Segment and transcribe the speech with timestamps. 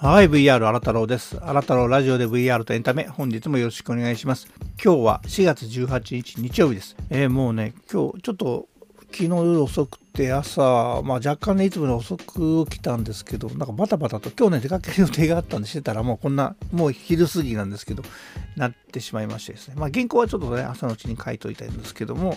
[0.00, 1.40] はい、VR 新太郎です。
[1.40, 4.46] 新太郎ラジオで VR とエンタメ、本日もよろしくお願いします。
[4.80, 6.94] 今日は4月18日日曜日です。
[7.10, 8.68] えー、もうね、今日ちょっと
[9.10, 18.02] 昨日夜遅くて朝、まあ、若干ねいつもより遅く起きたんですけどなんかバタバタと今日ね出かける予定があったんでしてたらもうこんなもう昼過ぎなんですけど
[18.56, 22.36] なってしまいましてですねまあ原稿はちょっとね朝のうちに書いといたんですけども、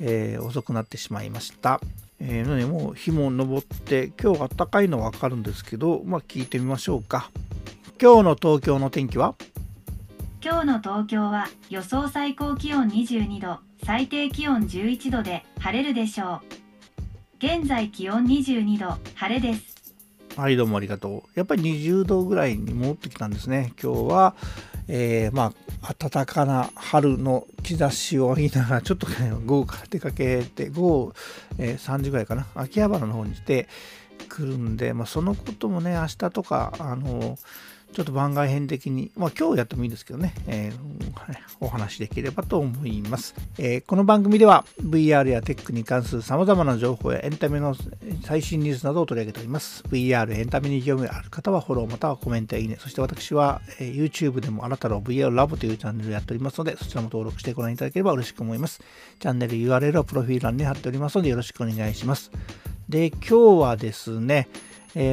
[0.00, 1.80] えー、遅くなってしまいました
[2.18, 7.30] えー、ね、もう日も昇って今日暖かいのは分かるんですけどまあ聞いてみましょうか。
[8.00, 9.34] 今日の東京の天気は？
[10.42, 16.40] 今日の東京は予想最高気温22度最低気温11度で晴れるでしょう。
[17.38, 19.75] 現在気温22度晴れです。
[20.36, 21.30] はいどうもありがとう。
[21.34, 23.72] やっぱり20度ぐらいに戻ってきたんですね。
[23.82, 24.34] 今日は、
[24.86, 31.12] えー、まあ暖かな春の兆しを言いながらちょっと、ね、午後から出かけて午後、
[31.56, 32.46] えー、3時ぐらいかな。
[32.54, 33.66] 秋葉原の方に来て
[34.16, 37.38] 来るんで、まあ、そのこともね明日とかあの
[37.96, 47.74] ちょっと番外編的に、まあ今日やってもいいんですけどね、えー、お話できればと思います、えー、この番組では VR やテックに関する様々な情報やエンタメの
[48.22, 49.82] 最新ニュースなどを取り上げております。
[49.84, 52.76] VR、エンタメに興味ある方はフォローまたはコメントやいいね。
[52.78, 58.82] そして私は、えー、YouTube でもあなたの VR ラボというチャンネルをやっておりますので、そちらも登録してご覧いただければ嬉しく思います。
[59.20, 62.30] チャンネル URL をプロフィール欄に貼っておりますのでよろしくお願いします。
[62.88, 64.48] で、今日はですね、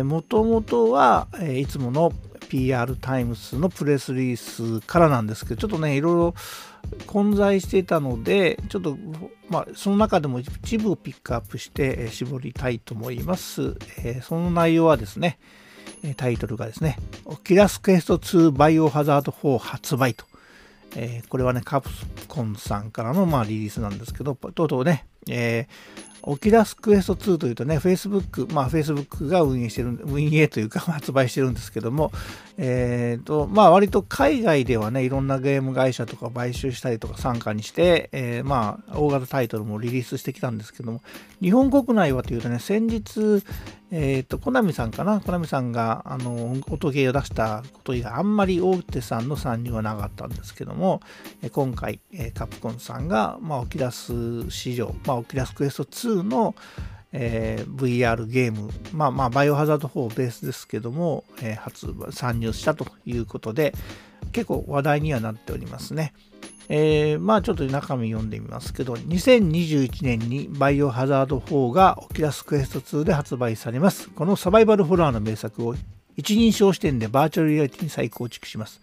[0.04, 2.14] もともとは、え、いつもの
[2.50, 6.36] PR タイムスのプレスリリースからなんですけど、ちょっとね、いろいろ
[7.08, 8.98] 混在していたので、ちょっと、
[9.50, 15.40] まあ、その中でも一部をピックアップして、え、絞りたいと思います、え、その内容はですね、
[16.16, 16.98] タイトルがですね、
[17.44, 20.26] キラスクエスト2バイオハザード4発売と。
[20.96, 21.90] え、これはね、カプ
[22.28, 32.12] コンさんからの、まあ、リリースなんですけど、とうとうね、えー、オキラスクエスト2というとね、Facebook、まあ Facebook が運営してる、運営というか 発売してるんですけども、
[32.58, 41.02] えっ、ー、と、まあ割と海外ではね、いろんなゲーム会社とか買収したりとか参加にして、えー、まあ大型タイトルもリリースしてきたんですけども、
[41.42, 43.44] 日本国内はというとね、先日、
[43.96, 45.22] えっ、ー、と、コナミさんかな？
[45.22, 51.00] コナミさんが、あの、音ゲーを出したこと以外、あんまり大手さんの参入はなかったんですけども、
[51.52, 52.00] 今回、
[52.34, 56.56] カプコンさんが、まあ、オキラス市場、まあ、オキラスクエスト2の、
[57.12, 63.76] えー、VR ゲーム、まあまあ、バイオハザード4ベースですけども、えー、発、参入したということで、
[64.32, 66.14] 結構話題にはなっておりますね。
[66.70, 74.10] えー、まあちょっと中身読んでみますけど、2021年にバイオハザード4がオキラスクエスト2で発売されます。
[74.10, 75.76] このサバイバルホラーの名作を
[76.16, 78.82] 一人称視点でバーチャルリアリティに再構築します。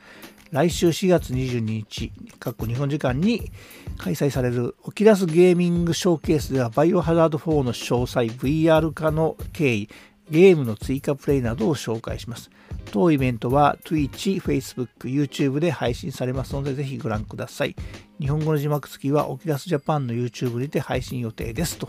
[0.50, 3.52] 来週4月22日、過去日本時間に
[3.98, 9.88] 開催されるオキラスゲーミングショーケースではバイオハザード4の詳細、VR 化の経緯、
[10.28, 12.50] ゲームの追加プレイなどを紹介します。
[12.80, 17.76] 当イベントは Twitch、Facebook、YouTube で配信されますのでぜひご覧ください。
[18.20, 21.88] 日本語の字幕付きはオキラスジャパンの YouTube にて配信予定ですと。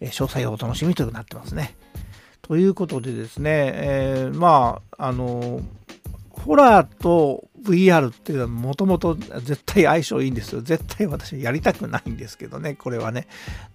[0.00, 1.76] え詳細をお楽しみとなってますね。
[2.42, 5.60] ということでですね、えー、まあ、あの、
[6.30, 10.62] ホラーと VR っていうのはもともと絶対相性いいんですよ。
[10.62, 13.26] 絶対私やりたくないんですけどね、これはね。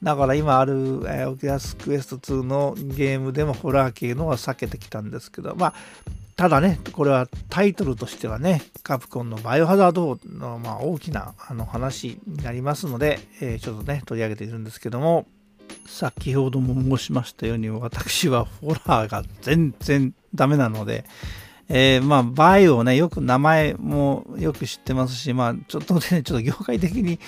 [0.01, 0.73] だから今ある、
[1.05, 5.73] えー、オキラスクエスト2のゲームでもホラー系のは避けてきたんですけど、まあ、
[6.35, 15.27] ただね、これはタイトルとしてはね、カプコンのバイオハザードの、まあ、大きなあの話になりますので、えー、ちょっとね、取り上げているんですけども、
[15.85, 21.05] 先ほども申しましたように、私はホラーが全然ダメなので、
[21.69, 27.19] えー、まあ、バイオね、よく名前もよく知ってますし、まあ、ちょっとね、ちょっと業界的に、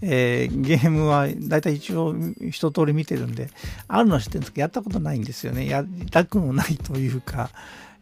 [0.00, 3.50] えー、ゲームは大体一応一通り見てるんで、
[3.88, 5.66] あるのは知ってるんですけど、やったことないんですよね。
[5.68, 7.50] やりたくもないというか、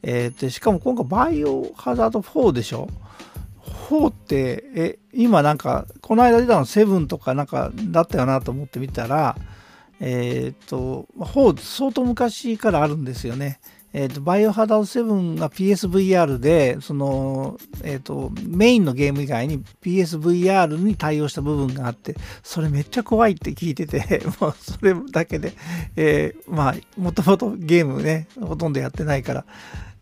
[0.02, 2.88] えー、でしかも今回バイオハザード4でしょ
[3.88, 9.36] ？4って、え、今なんか、この間出たの7とかなんかだったよなと思ってみたら、
[10.00, 13.60] えっ、ー、と、4相当昔からあるんですよね。
[13.92, 22.14] えーと、バイオハザード7が PSVR で、その、えっ、ー、と、メインのゲーム以外に PSVR に対応した部分があって、
[22.44, 25.54] それめっちゃ怖いって聞いてて、 もうそれだけで、
[25.96, 29.44] えー、まあ、もともとゲームね、ほとんどやってないから、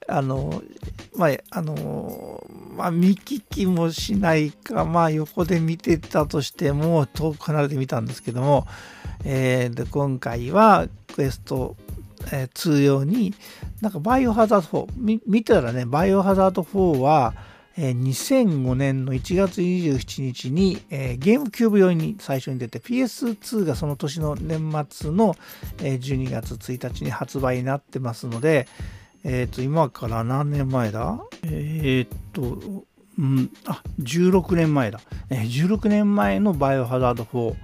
[0.08, 0.62] あの、
[1.16, 2.44] まあ、あの、
[2.76, 8.66] まあ、見聞きもしないか、まあ、横で見てたとしても、遠く離れてみたんですけども、
[9.24, 11.76] えー、で今回はクエスト
[12.32, 13.34] えー、通用に、
[13.80, 17.34] なんかバイオハザード4、見てたらね、バイオハザード4は、
[17.76, 25.36] えー、2005年の1月27日に、えー、ゲームキューブ用に最初に出て PS2 がその年の年末の、
[25.80, 28.66] えー、12月1日に発売になってますので、
[29.24, 31.20] えっ、と、今から何年前だ？
[31.44, 32.58] えっ、と、
[33.18, 35.00] うん、あ、16年前だ。
[35.30, 37.56] え16年前のバイオハザード4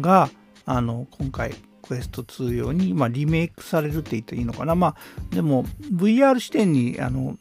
[0.00, 0.28] が、
[0.66, 4.74] あの、今回、クエスト2用に、まあ、リメイクされるって言っていいのかな。
[4.74, 7.36] まあ、でも、VR 視点に、あの、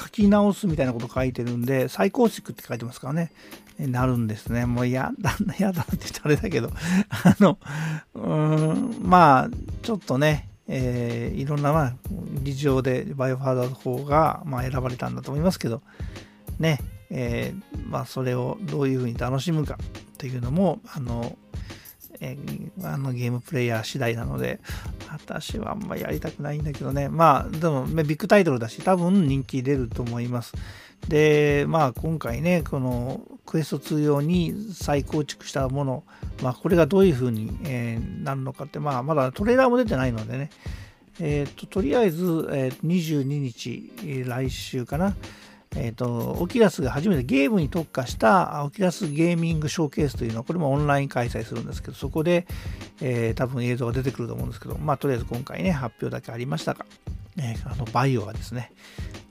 [0.00, 3.32] 書き直すみたいなこと書いてるんで、再構築って書いてますからね。
[3.78, 4.66] なるんですね。
[4.66, 6.70] もうやだ、 やだって言ったらあれだけど、
[7.10, 7.58] あの、
[8.14, 9.50] うーん、まあ、
[9.82, 11.94] ちょっとね、えー、いろんな、まあ、
[12.42, 15.82] 事情でバイオハザード4が、まあ、選ばれたんだと思いますけど、
[16.58, 16.78] ね、
[17.10, 19.78] えー、まあ、それをどういうふうに楽しむか
[20.18, 21.36] というのも、あの、
[22.20, 24.60] えー、あのゲームプレイヤー次第なので、
[25.10, 27.08] 私はあんまりやりたくないんだけどね。
[27.08, 30.52] まあ、でも、ビッグタイトルだし、多分人気出ると思います。
[31.06, 36.04] で、まあ、今回ね、このクエスト2用に再構築したもの、
[36.42, 40.50] まあ、これがどういう風に、え、なるのかって、まあ、まだトレーラーも出てないのでね、
[41.20, 45.16] えーと、とりあえず、えー、22日、来週かな、
[45.76, 52.46] えっ、ー、と、オキラスが初めてゲームに特化したオキラスゲーミングショーケースというのは、これもオンライン開催するんですけど、そこで、
[53.00, 56.86] えー、多分映像が出てくると思うんですけど、まあ、とりあえず今回ね、発表だけありましたが、
[57.36, 58.72] えー、あの、バイオがですね、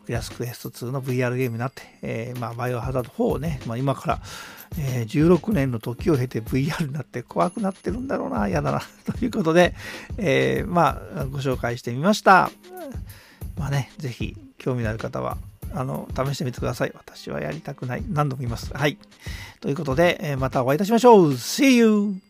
[0.08, 4.20] オキラスクエスト2の VR ゲームになって、えー、まあ、バイオハザード4をね、まあ、今から、
[4.80, 8.82] えー、16年の時を経て VR になって怖くなってるんだろうな、嫌だな、
[9.20, 9.76] ということで、
[10.18, 12.50] えー、まあ、ご紹介してみました。
[13.58, 15.38] まあね、ぜひ興味のある方は、
[15.74, 16.94] あの、試してみてください。
[16.96, 18.04] 私はやりたくない。
[18.08, 18.72] 何度も言います。
[18.74, 18.98] はい。
[19.60, 21.32] ということで、えまたお会いいたしましょう。
[21.34, 22.27] See you!